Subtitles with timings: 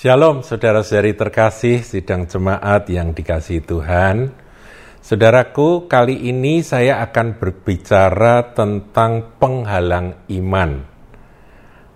[0.00, 4.32] Shalom saudara-saudari terkasih sidang jemaat yang dikasih Tuhan.
[4.96, 10.80] Saudaraku, kali ini saya akan berbicara tentang penghalang iman.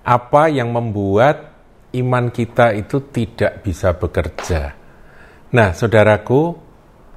[0.05, 1.57] Apa yang membuat
[1.97, 4.77] iman kita itu tidak bisa bekerja?
[5.57, 6.61] Nah, saudaraku,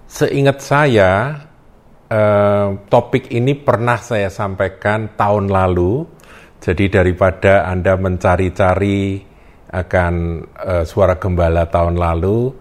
[0.07, 1.35] seingat saya
[2.07, 6.07] eh, topik ini pernah saya sampaikan tahun lalu.
[6.63, 9.35] Jadi daripada Anda mencari-cari
[9.67, 10.13] akan
[10.55, 12.51] uh, suara gembala tahun lalu,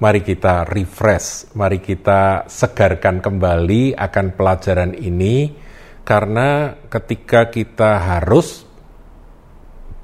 [0.00, 5.52] mari kita refresh, mari kita segarkan kembali akan pelajaran ini
[6.06, 8.62] karena ketika kita harus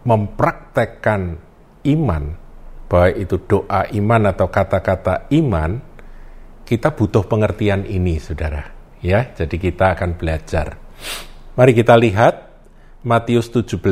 [0.03, 1.39] mempraktekkan
[1.87, 2.25] iman,
[2.91, 5.79] baik itu doa iman atau kata-kata iman,
[6.67, 8.67] kita butuh pengertian ini, Saudara.
[9.03, 10.79] Ya, jadi kita akan belajar.
[11.55, 12.51] Mari kita lihat
[13.03, 13.83] Matius 17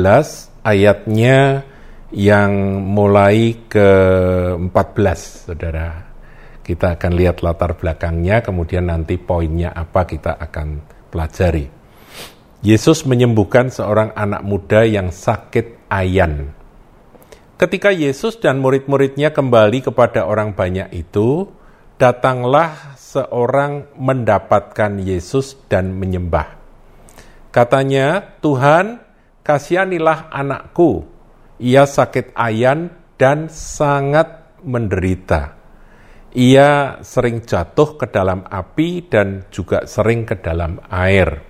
[0.63, 1.67] ayatnya
[2.11, 3.89] yang mulai ke
[4.59, 6.11] 14, saudara.
[6.61, 10.67] Kita akan lihat latar belakangnya, kemudian nanti poinnya apa kita akan
[11.09, 11.67] pelajari.
[12.61, 16.53] Yesus menyembuhkan seorang anak muda yang sakit ayan.
[17.57, 21.49] Ketika Yesus dan murid-muridnya kembali kepada orang banyak itu,
[21.97, 26.59] datanglah seorang mendapatkan Yesus dan menyembah.
[27.49, 29.01] Katanya, Tuhan,
[29.41, 31.10] kasihanilah anakku
[31.61, 32.89] ia sakit ayan
[33.21, 35.61] dan sangat menderita.
[36.33, 41.43] Ia sering jatuh ke dalam api dan juga sering ke dalam air.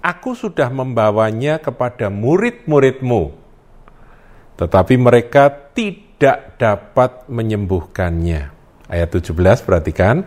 [0.00, 3.34] Aku sudah membawanya kepada murid-muridmu,
[4.54, 8.54] tetapi mereka tidak dapat menyembuhkannya.
[8.86, 10.22] Ayat 17, perhatikan.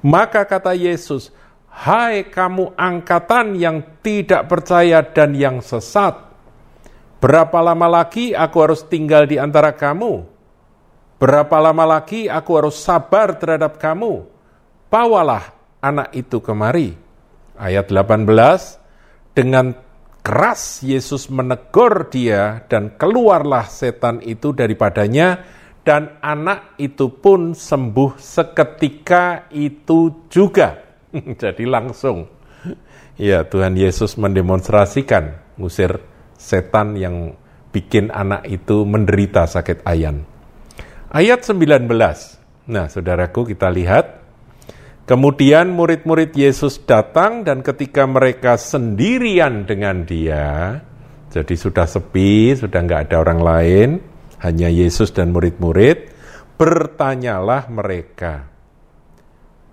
[0.00, 1.36] Maka kata Yesus,
[1.68, 6.29] Hai kamu angkatan yang tidak percaya dan yang sesat,
[7.20, 10.24] Berapa lama lagi aku harus tinggal di antara kamu?
[11.20, 14.24] Berapa lama lagi aku harus sabar terhadap kamu?
[14.88, 15.52] Bawalah
[15.84, 16.96] anak itu kemari.
[17.60, 19.76] Ayat 18, dengan
[20.24, 25.44] keras Yesus menegur dia dan keluarlah setan itu daripadanya
[25.84, 30.80] dan anak itu pun sembuh seketika itu juga.
[31.44, 32.24] Jadi langsung.
[33.20, 36.09] Ya, Tuhan Yesus mendemonstrasikan ngusir
[36.40, 37.36] setan yang
[37.68, 40.24] bikin anak itu menderita sakit ayan.
[41.12, 41.84] Ayat 19.
[42.70, 44.24] Nah, saudaraku kita lihat.
[45.04, 50.78] Kemudian murid-murid Yesus datang dan ketika mereka sendirian dengan dia,
[51.34, 53.88] jadi sudah sepi, sudah nggak ada orang lain,
[54.38, 56.14] hanya Yesus dan murid-murid,
[56.54, 58.46] bertanyalah mereka,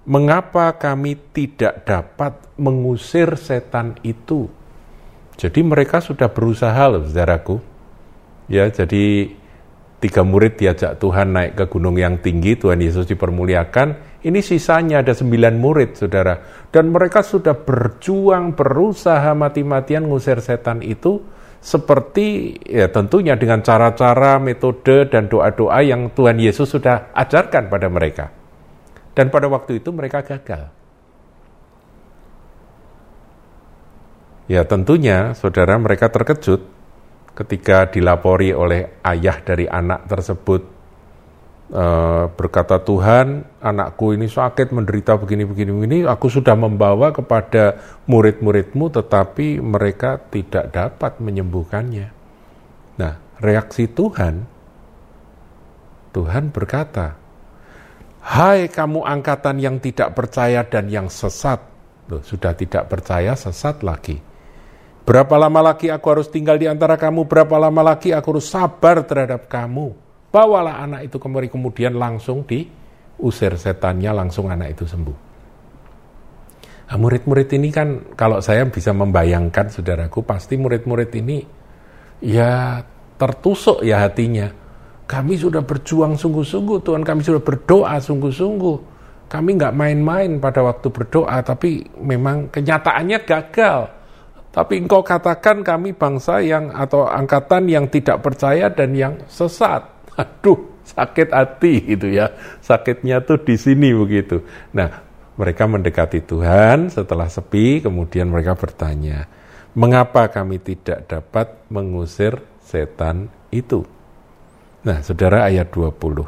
[0.10, 4.50] mengapa kami tidak dapat mengusir setan itu?
[5.38, 7.62] Jadi mereka sudah berusaha loh, saudaraku.
[8.50, 9.30] Ya, jadi
[10.02, 14.20] tiga murid diajak Tuhan naik ke gunung yang tinggi, Tuhan Yesus dipermuliakan.
[14.26, 16.66] Ini sisanya ada sembilan murid, saudara.
[16.74, 21.22] Dan mereka sudah berjuang, berusaha mati-matian ngusir setan itu
[21.58, 28.26] seperti ya tentunya dengan cara-cara, metode, dan doa-doa yang Tuhan Yesus sudah ajarkan pada mereka.
[29.14, 30.77] Dan pada waktu itu mereka gagal.
[34.48, 36.64] Ya tentunya saudara mereka terkejut
[37.36, 40.64] ketika dilapori oleh ayah dari anak tersebut.
[41.68, 41.86] E,
[42.32, 45.98] berkata Tuhan anakku ini sakit menderita begini begini begini.
[46.08, 47.76] Aku sudah membawa kepada
[48.08, 52.08] murid-muridmu tetapi mereka tidak dapat menyembuhkannya.
[53.04, 54.48] Nah reaksi Tuhan
[56.16, 57.20] Tuhan berkata
[58.28, 61.64] Hai kamu angkatan yang tidak percaya dan yang sesat.
[62.08, 64.27] Loh, sudah tidak percaya sesat lagi
[65.08, 67.32] Berapa lama lagi aku harus tinggal di antara kamu?
[67.32, 69.96] Berapa lama lagi aku harus sabar terhadap kamu?
[70.36, 75.18] Bawalah anak itu kembali kemudian langsung diusir setannya, langsung anak itu sembuh.
[76.92, 81.40] Nah, murid-murid ini kan kalau saya bisa membayangkan saudaraku, pasti murid-murid ini
[82.28, 82.84] ya
[83.16, 84.52] tertusuk ya hatinya.
[85.08, 88.78] Kami sudah berjuang sungguh-sungguh, Tuhan kami sudah berdoa sungguh-sungguh.
[89.32, 93.97] Kami nggak main-main pada waktu berdoa, tapi memang kenyataannya gagal
[94.58, 99.86] tapi engkau katakan kami bangsa yang atau angkatan yang tidak percaya dan yang sesat.
[100.18, 102.34] Aduh, sakit hati gitu ya.
[102.66, 104.42] Sakitnya tuh di sini begitu.
[104.74, 104.90] Nah,
[105.38, 109.30] mereka mendekati Tuhan setelah sepi, kemudian mereka bertanya,
[109.78, 113.86] "Mengapa kami tidak dapat mengusir setan itu?"
[114.82, 116.26] Nah, Saudara ayat 20.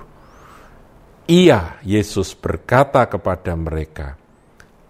[1.25, 4.21] Iya, Yesus berkata kepada mereka,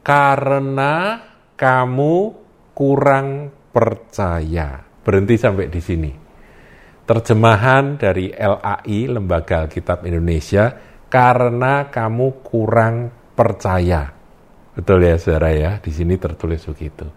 [0.03, 1.23] "Karena
[1.55, 2.48] kamu
[2.79, 4.79] kurang percaya.
[5.03, 6.11] Berhenti sampai di sini.
[7.09, 10.69] terjemahan dari LAI, Lembaga Alkitab Indonesia,
[11.09, 14.13] karena kamu kurang percaya.
[14.77, 17.09] Betul ya saudara ya, di sini tertulis begitu.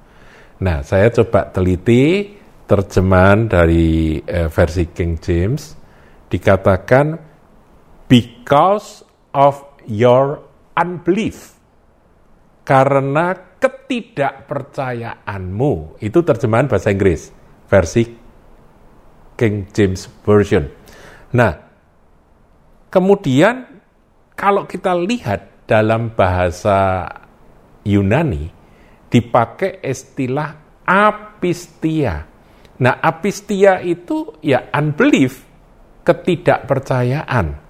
[0.64, 2.32] Nah, saya coba teliti
[2.64, 5.76] terjemahan dari eh, versi King James,
[6.32, 7.20] dikatakan
[8.08, 9.04] because
[9.36, 10.40] of your
[10.72, 11.51] unbelief.
[12.62, 16.02] Karena ketidakpercayaanmu.
[16.02, 17.30] Itu terjemahan bahasa Inggris,
[17.70, 18.02] versi
[19.38, 20.66] King James Version.
[21.34, 21.56] Nah,
[22.90, 23.66] kemudian
[24.34, 27.06] kalau kita lihat dalam bahasa
[27.86, 28.50] Yunani
[29.06, 32.26] dipakai istilah apistia.
[32.82, 35.46] Nah, apistia itu ya unbelief,
[36.02, 37.62] ketidakpercayaan.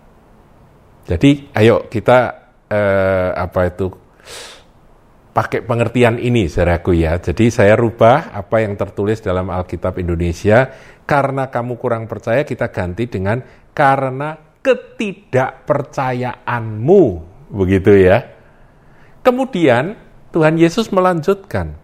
[1.02, 2.18] Jadi, ayo kita
[2.70, 3.90] eh, apa itu
[5.32, 7.16] pakai pengertian ini, saudaraku ya.
[7.18, 10.68] Jadi saya rubah apa yang tertulis dalam Alkitab Indonesia.
[11.02, 13.42] Karena kamu kurang percaya kita ganti dengan
[13.74, 17.02] karena ketidakpercayaanmu.
[17.50, 18.22] Begitu ya.
[19.22, 19.94] Kemudian
[20.32, 21.76] Tuhan Yesus melanjutkan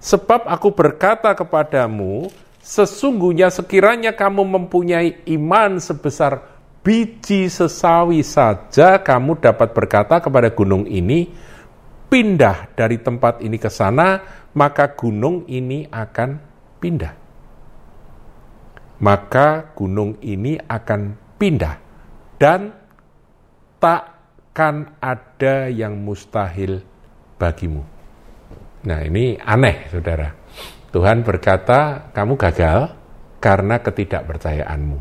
[0.00, 2.32] sebab aku berkata kepadamu
[2.64, 6.40] sesungguhnya sekiranya kamu mempunyai iman sebesar
[6.80, 11.28] biji sesawi saja kamu dapat berkata kepada gunung ini
[12.10, 14.20] pindah dari tempat ini ke sana
[14.52, 16.30] maka gunung ini akan
[16.82, 17.20] pindah
[19.00, 21.74] maka gunung ini akan pindah
[22.36, 22.76] dan
[23.80, 26.84] takkan ada yang mustahil
[27.40, 27.80] bagimu.
[28.84, 30.36] Nah ini aneh saudara.
[30.92, 32.92] Tuhan berkata kamu gagal
[33.40, 34.98] karena ketidakpercayaanmu.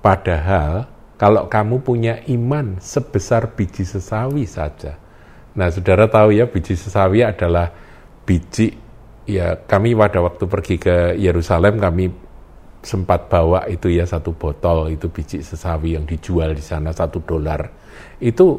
[0.00, 0.88] Padahal
[1.20, 4.96] kalau kamu punya iman sebesar biji sesawi saja.
[5.60, 7.68] Nah saudara tahu ya biji sesawi adalah
[8.24, 8.72] biji
[9.28, 12.08] ya kami pada waktu pergi ke Yerusalem kami
[12.80, 17.68] sempat bawa itu ya satu botol itu biji sesawi yang dijual di sana satu dolar.
[18.16, 18.56] Itu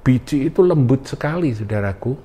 [0.00, 2.16] biji itu lembut sekali saudaraku.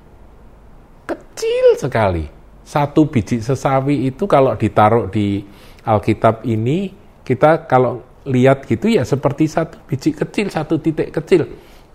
[1.04, 2.24] Kecil sekali.
[2.64, 5.44] Satu biji sesawi itu kalau ditaruh di
[5.84, 6.88] Alkitab ini
[7.20, 11.46] kita kalau lihat gitu ya seperti satu biji kecil satu titik kecil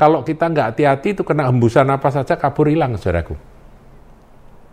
[0.01, 3.38] kalau kita nggak hati-hati itu kena hembusan apa saja kabur hilang saudaraku.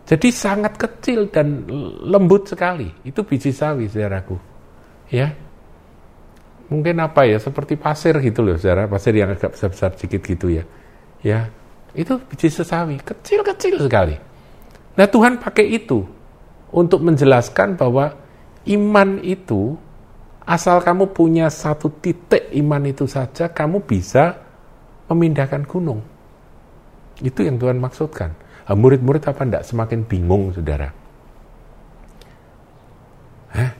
[0.09, 1.69] Jadi sangat kecil dan
[2.01, 2.89] lembut sekali.
[3.05, 4.41] Itu biji sawi saudaraku.
[5.13, 5.37] Ya.
[6.73, 8.89] Mungkin apa ya seperti pasir gitu loh saudara.
[8.89, 10.65] Pasir yang agak besar besar sedikit gitu ya.
[11.21, 11.53] Ya.
[11.93, 12.97] Itu biji sesawi.
[12.97, 14.17] Kecil kecil sekali.
[14.97, 16.09] Nah Tuhan pakai itu
[16.73, 18.17] untuk menjelaskan bahwa
[18.65, 19.77] iman itu
[20.49, 24.48] asal kamu punya satu titik iman itu saja kamu bisa
[25.09, 26.05] memindahkan gunung
[27.25, 28.37] itu yang Tuhan maksudkan
[28.69, 30.93] murid-murid apa enggak semakin bingung saudara
[33.49, 33.73] Hah?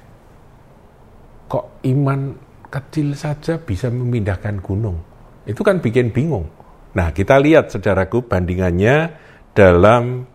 [1.49, 5.01] kok iman kecil saja bisa memindahkan gunung.
[5.49, 6.53] Itu kan bikin bingung.
[6.93, 9.17] Nah, kita lihat saudaraku bandingannya
[9.57, 10.29] dalam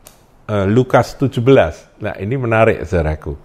[0.50, 2.02] uh, Lukas 17.
[2.02, 3.38] Nah, ini menarik saudaraku.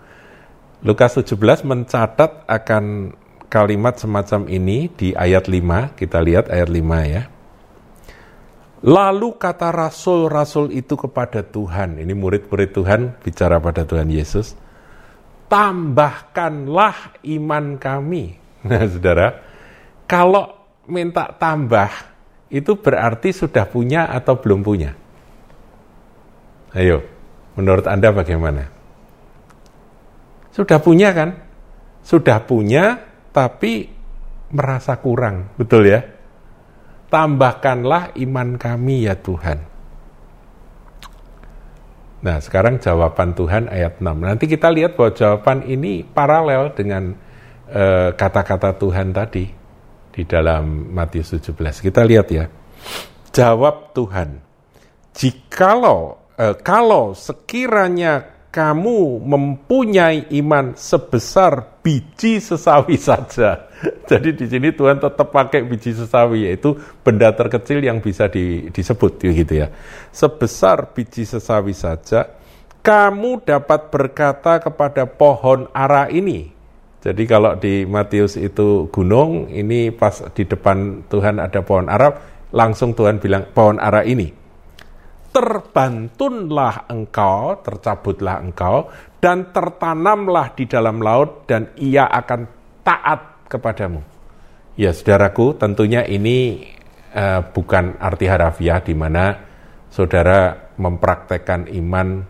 [0.80, 3.12] Lukas 17 mencatat akan
[3.52, 5.98] kalimat semacam ini di ayat 5.
[5.98, 7.22] Kita lihat ayat 5 ya.
[8.78, 14.54] Lalu kata rasul-rasul itu kepada Tuhan, ini murid-murid Tuhan bicara pada Tuhan Yesus,
[15.50, 18.24] tambahkanlah iman kami.
[18.58, 19.38] Nah, saudara,
[20.10, 20.50] kalau
[20.90, 21.86] minta tambah,
[22.50, 24.98] itu berarti sudah punya atau belum punya?
[26.74, 27.06] Ayo,
[27.54, 28.66] menurut Anda bagaimana?
[30.50, 31.38] Sudah punya kan?
[32.02, 32.98] Sudah punya,
[33.30, 33.86] tapi
[34.50, 36.02] merasa kurang, betul ya?
[37.08, 39.64] Tambahkanlah iman kami ya Tuhan.
[42.18, 44.04] Nah, sekarang jawaban Tuhan ayat 6.
[44.18, 47.14] Nanti kita lihat bahwa jawaban ini paralel dengan
[47.70, 49.44] eh, kata-kata uh, Tuhan tadi
[50.10, 51.54] di dalam Matius 17.
[51.78, 52.50] Kita lihat ya.
[53.30, 54.42] Jawab Tuhan,
[55.14, 63.68] "Jikalau uh, kalau sekiranya kamu mempunyai iman sebesar biji sesawi saja.
[64.10, 66.74] Jadi di sini Tuhan tetap pakai biji sesawi yaitu
[67.04, 69.68] benda terkecil yang bisa di, disebut gitu ya.
[70.10, 72.40] Sebesar biji sesawi saja
[72.80, 76.56] kamu dapat berkata kepada pohon ara ini.
[76.98, 82.10] Jadi kalau di Matius itu gunung, ini pas di depan Tuhan ada pohon ara,
[82.50, 84.47] langsung Tuhan bilang pohon ara ini
[85.38, 88.90] terbantunlah engkau, tercabutlah engkau,
[89.22, 92.42] dan tertanamlah di dalam laut, dan ia akan
[92.82, 94.02] taat kepadamu.
[94.74, 96.66] Ya, saudaraku, tentunya ini
[97.14, 99.38] uh, bukan arti harafiah di mana
[99.86, 102.26] saudara mempraktekkan iman,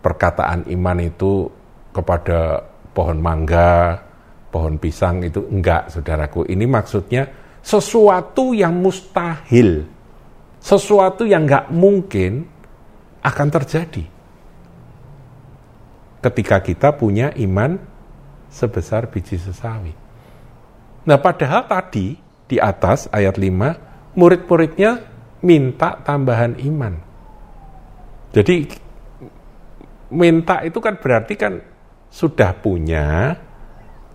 [0.00, 1.44] perkataan iman itu
[1.92, 2.64] kepada
[2.96, 4.00] pohon mangga,
[4.48, 6.48] pohon pisang itu enggak, saudaraku.
[6.48, 7.28] Ini maksudnya
[7.60, 9.84] sesuatu yang mustahil,
[10.64, 12.48] sesuatu yang enggak mungkin
[13.20, 14.04] akan terjadi.
[16.24, 17.76] Ketika kita punya iman
[18.48, 19.92] sebesar biji sesawi.
[21.04, 22.16] Nah, padahal tadi
[22.48, 25.04] di atas ayat 5, murid-muridnya
[25.44, 26.96] minta tambahan iman.
[28.32, 28.64] Jadi
[30.16, 31.60] minta itu kan berarti kan
[32.08, 33.36] sudah punya,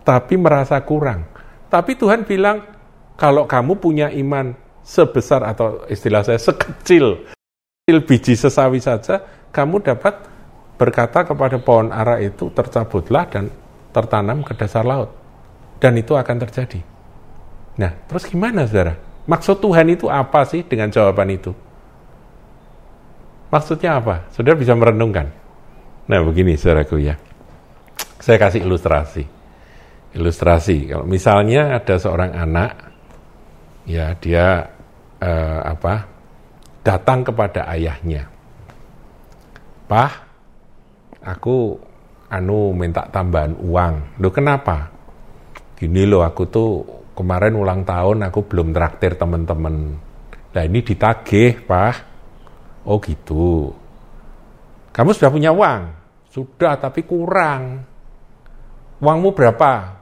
[0.01, 1.29] tapi merasa kurang.
[1.69, 2.65] Tapi Tuhan bilang,
[3.13, 7.21] kalau kamu punya iman sebesar atau istilah saya sekecil,
[7.85, 9.21] sekecil biji sesawi saja,
[9.53, 10.17] kamu dapat
[10.81, 13.53] berkata kepada pohon ara itu tercabutlah dan
[13.93, 15.13] tertanam ke dasar laut.
[15.77, 16.81] Dan itu akan terjadi.
[17.79, 18.97] Nah, terus gimana saudara?
[19.29, 21.53] Maksud Tuhan itu apa sih dengan jawaban itu?
[23.47, 24.27] Maksudnya apa?
[24.33, 25.31] Saudara bisa merenungkan.
[26.09, 27.15] Nah, begini saudaraku ya.
[28.19, 29.23] Saya kasih ilustrasi.
[30.17, 30.91] Ilustrasi.
[30.91, 32.71] Kalau misalnya ada seorang anak,
[33.87, 34.78] ya dia
[35.19, 36.07] eh, apa?
[36.83, 38.27] Datang kepada ayahnya.
[39.85, 40.13] Pah,
[41.23, 41.75] aku
[42.29, 44.21] anu minta tambahan uang.
[44.21, 44.89] Loh kenapa?
[45.75, 46.69] Gini loh, aku tuh
[47.15, 49.75] kemarin ulang tahun aku belum traktir teman-teman.
[50.55, 51.95] Nah ini ditagih, Pak.
[52.87, 53.75] Oh gitu.
[54.95, 55.81] Kamu sudah punya uang?
[56.29, 57.83] Sudah, tapi kurang.
[58.99, 59.99] Uangmu berapa?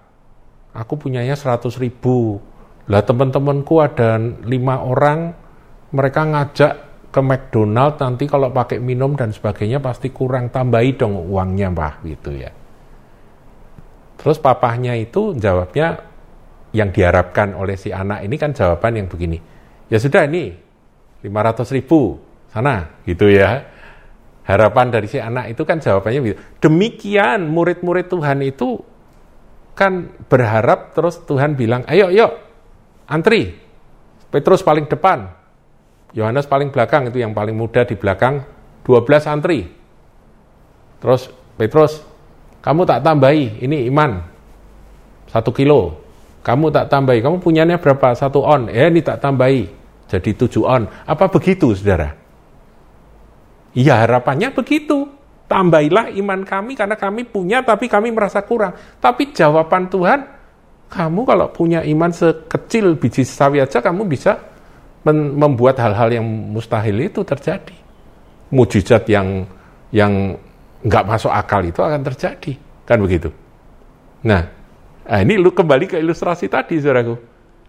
[0.73, 2.41] Aku punyanya 100 ribu.
[2.87, 4.15] Lah teman-temanku ada
[4.47, 5.35] lima orang,
[5.91, 6.73] mereka ngajak
[7.11, 12.35] ke McDonald nanti kalau pakai minum dan sebagainya pasti kurang tambahi dong uangnya mbah gitu
[12.35, 12.51] ya.
[14.17, 15.99] Terus papahnya itu jawabnya
[16.75, 19.39] yang diharapkan oleh si anak ini kan jawaban yang begini.
[19.87, 20.51] Ya sudah ini
[21.23, 22.19] 500 ribu
[22.51, 23.67] sana gitu ya.
[24.47, 26.39] Harapan dari si anak itu kan jawabannya begitu.
[26.63, 28.79] Demikian murid-murid Tuhan itu
[29.75, 32.46] kan berharap terus Tuhan bilang, ayo yuk
[33.07, 33.55] antri.
[34.27, 35.31] Petrus paling depan,
[36.11, 38.43] Yohanes paling belakang itu yang paling muda di belakang,
[38.83, 39.63] 12 antri.
[40.99, 42.03] Terus Petrus,
[42.59, 44.19] kamu tak tambahi, ini iman,
[45.31, 46.03] satu kilo.
[46.43, 48.15] Kamu tak tambahi, kamu punyanya berapa?
[48.15, 49.67] Satu on, eh ini tak tambahi,
[50.11, 50.87] jadi tujuh on.
[51.07, 52.15] Apa begitu saudara?
[53.75, 58.75] Iya harapannya begitu tambahilah iman kami karena kami punya tapi kami merasa kurang.
[58.99, 60.36] Tapi jawaban Tuhan,
[60.87, 64.39] kamu kalau punya iman sekecil biji sawi aja kamu bisa
[65.13, 67.75] membuat hal-hal yang mustahil itu terjadi.
[68.51, 69.43] Mujizat yang
[69.91, 70.35] yang
[70.83, 72.55] nggak masuk akal itu akan terjadi,
[72.87, 73.31] kan begitu.
[74.23, 74.47] Nah,
[75.03, 77.15] nah ini lu kembali ke ilustrasi tadi, saudaraku.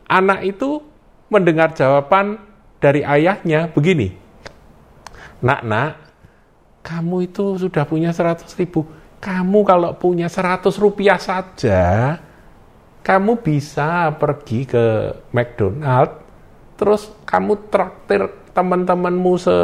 [0.06, 0.82] Anak itu
[1.30, 2.38] mendengar jawaban
[2.78, 4.14] dari ayahnya begini,
[5.42, 5.92] nak nak,
[6.82, 8.86] kamu itu sudah punya 100 ribu.
[9.18, 12.14] Kamu kalau punya 100 rupiah saja,
[13.02, 14.84] kamu bisa pergi ke
[15.32, 16.10] McDonald,
[16.76, 19.56] terus kamu traktir teman-temanmu se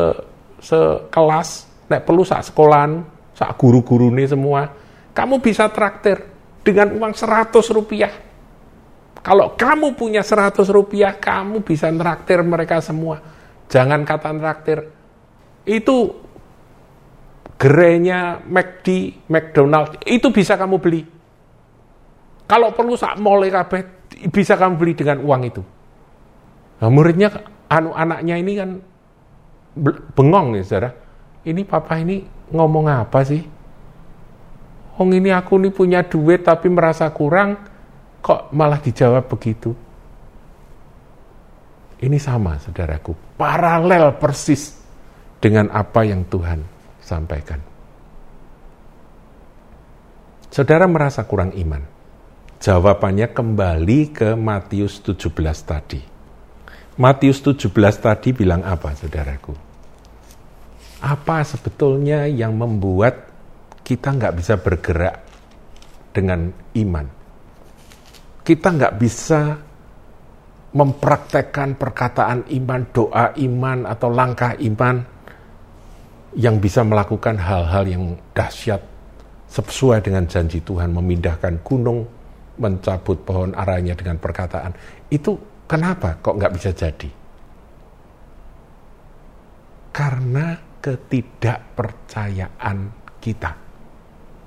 [0.64, 3.04] sekelas, nek perlu sak sekolahan,
[3.36, 4.64] sak guru-guru ini semua,
[5.12, 6.24] kamu bisa traktir
[6.64, 8.12] dengan uang 100 rupiah.
[9.24, 13.20] Kalau kamu punya 100 rupiah, kamu bisa traktir mereka semua.
[13.68, 14.78] Jangan kata traktir.
[15.64, 16.12] Itu
[17.56, 21.02] gerainya McD, McDonald, itu bisa kamu beli.
[22.44, 23.82] Kalau perlu sak mulai kabeh
[24.28, 25.62] bisa kamu beli dengan uang itu.
[26.80, 27.32] Nah, muridnya
[27.72, 28.70] anu anaknya ini kan
[30.12, 30.90] bengong nih saudara.
[31.44, 33.42] Ini papa ini ngomong apa sih?
[34.94, 37.58] Oh ini aku nih punya duit tapi merasa kurang,
[38.22, 39.74] kok malah dijawab begitu?
[41.98, 44.76] Ini sama saudaraku, paralel persis
[45.42, 46.62] dengan apa yang Tuhan
[47.02, 47.58] sampaikan.
[50.54, 51.93] Saudara merasa kurang iman.
[52.64, 55.28] Jawabannya kembali ke Matius 17
[55.68, 56.00] tadi.
[56.96, 57.68] Matius 17
[58.00, 59.52] tadi bilang apa, saudaraku?
[61.04, 63.28] Apa sebetulnya yang membuat
[63.84, 65.16] kita nggak bisa bergerak
[66.16, 66.48] dengan
[66.80, 67.04] iman?
[68.40, 69.60] Kita nggak bisa
[70.72, 75.04] mempraktekkan perkataan iman, doa iman, atau langkah iman
[76.32, 78.80] yang bisa melakukan hal-hal yang dahsyat
[79.52, 82.13] sesuai dengan janji Tuhan memindahkan gunung,
[82.58, 84.74] mencabut pohon aranya dengan perkataan.
[85.10, 87.10] Itu kenapa kok nggak bisa jadi?
[89.94, 92.78] Karena ketidakpercayaan
[93.22, 93.52] kita.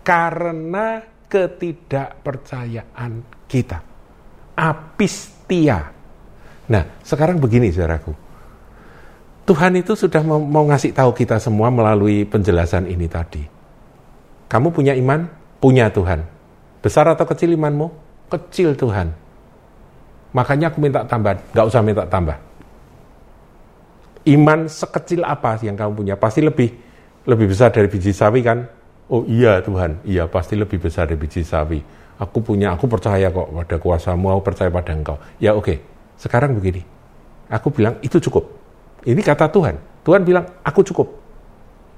[0.03, 3.11] Karena ketidakpercayaan
[3.47, 3.79] kita.
[4.57, 5.93] Apistia.
[6.67, 8.27] Nah, sekarang begini saudaraku
[9.47, 13.47] Tuhan itu sudah mau, mau ngasih tahu kita semua melalui penjelasan ini tadi.
[14.51, 15.23] Kamu punya iman?
[15.63, 16.36] Punya Tuhan.
[16.81, 18.07] Besar atau kecil imanmu?
[18.27, 19.11] kecil Tuhan.
[20.35, 22.35] Makanya aku minta tambahan, nggak usah minta tambah.
[24.27, 26.15] Iman sekecil apa yang kamu punya?
[26.19, 26.75] Pasti lebih
[27.23, 28.67] lebih besar dari biji sawi kan?
[29.07, 31.79] Oh iya Tuhan, iya pasti lebih besar dari biji sawi.
[32.19, 35.15] Aku punya, aku percaya kok pada kuasamu, aku percaya pada engkau.
[35.39, 35.77] Ya oke, okay.
[36.19, 36.83] sekarang begini.
[37.47, 38.51] Aku bilang itu cukup.
[39.07, 39.79] Ini kata Tuhan.
[40.03, 41.07] Tuhan bilang aku cukup.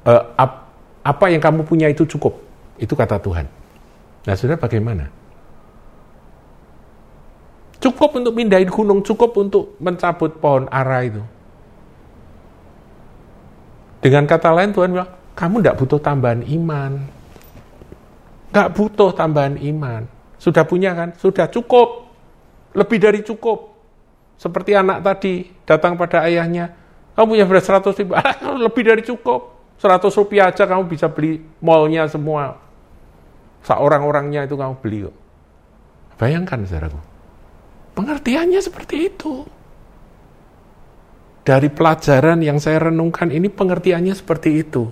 [0.05, 0.69] Uh, ap,
[1.01, 2.37] apa yang kamu punya itu cukup.
[2.77, 3.49] Itu kata Tuhan.
[4.27, 5.07] Nah sudah bagaimana?
[7.79, 11.23] Cukup untuk pindahin gunung, cukup untuk mencabut pohon ara itu.
[14.03, 16.91] Dengan kata lain Tuhan bilang, kamu tidak butuh tambahan iman.
[18.51, 20.03] Nggak butuh tambahan iman.
[20.35, 21.15] Sudah punya kan?
[21.15, 22.11] Sudah cukup.
[22.75, 23.75] Lebih dari cukup.
[24.39, 26.71] Seperti anak tadi datang pada ayahnya,
[27.15, 28.15] kamu punya beras 100 ribu,
[28.67, 29.59] lebih dari cukup.
[29.79, 32.59] 100 rupiah aja kamu bisa beli mallnya semua.
[33.69, 35.17] Seorang-orangnya itu kamu beli kok.
[36.17, 36.97] Bayangkan saudaraku.
[37.93, 39.45] Pengertiannya seperti itu.
[41.45, 44.89] Dari pelajaran yang saya renungkan ini pengertiannya seperti itu.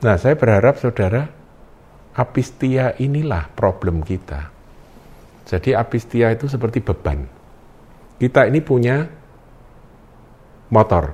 [0.00, 1.28] Nah, saya berharap saudara,
[2.16, 4.48] apistia inilah problem kita.
[5.44, 7.28] Jadi apistia itu seperti beban.
[8.16, 9.04] Kita ini punya
[10.72, 11.04] motor.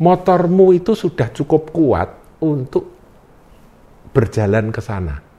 [0.00, 2.08] Motormu itu sudah cukup kuat
[2.40, 2.99] untuk
[4.10, 5.30] berjalan ke sana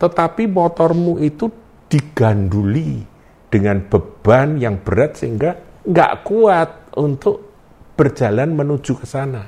[0.00, 1.52] tetapi motormu itu
[1.92, 3.04] diganduli
[3.52, 7.52] dengan beban yang berat sehingga nggak kuat untuk
[8.00, 9.44] berjalan menuju ke sana.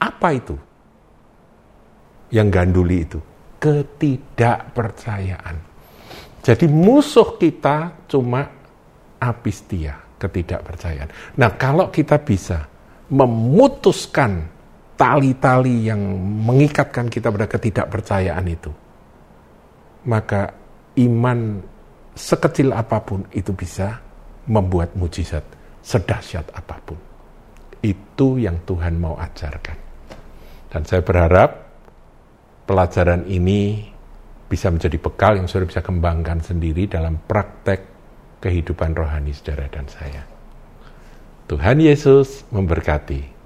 [0.00, 0.56] Apa itu?
[2.32, 3.20] Yang ganduli itu
[3.60, 5.56] ketidakpercayaan.
[6.40, 8.46] Jadi musuh kita cuma
[9.20, 11.36] apistia, ketidakpercayaan.
[11.36, 12.64] Nah, kalau kita bisa
[13.10, 14.46] memutuskan
[14.98, 16.02] tali-tali yang
[16.42, 18.74] mengikatkan kita pada ketidakpercayaan itu,
[20.10, 20.50] maka
[20.98, 21.62] iman
[22.18, 24.02] sekecil apa pun itu bisa
[24.50, 25.46] membuat mujizat
[25.86, 26.98] sedahsyat apa pun.
[27.78, 29.78] Itu yang Tuhan mau ajarkan.
[30.68, 31.50] Dan saya berharap
[32.66, 33.86] pelajaran ini
[34.50, 37.80] bisa menjadi bekal yang sudah bisa kembangkan sendiri dalam praktek
[38.42, 40.26] kehidupan rohani saudara dan saya.
[41.48, 43.37] Tuhan Yesus memberkati.